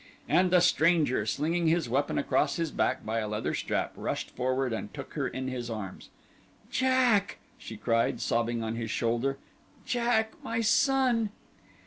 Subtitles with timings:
[0.27, 4.73] And the stranger, slinging his weapon across his back by a leather strap, rushed forward
[4.73, 6.09] and took her in his arms.
[6.71, 9.37] "Jack!" she cried, sobbing on his shoulder.
[9.85, 11.29] "Jack, my son!"